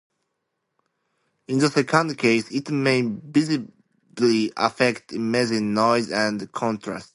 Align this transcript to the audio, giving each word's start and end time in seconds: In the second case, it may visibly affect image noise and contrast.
In 1.47 1.59
the 1.59 1.69
second 1.69 2.17
case, 2.17 2.49
it 2.49 2.71
may 2.71 3.03
visibly 3.03 4.51
affect 4.57 5.13
image 5.13 5.51
noise 5.61 6.11
and 6.11 6.51
contrast. 6.51 7.09